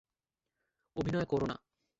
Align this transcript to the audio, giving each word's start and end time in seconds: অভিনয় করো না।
অভিনয় 0.95 1.25
করো 1.25 1.45
না। 1.45 1.55